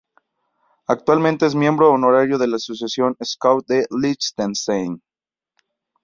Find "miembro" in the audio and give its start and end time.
1.53-1.91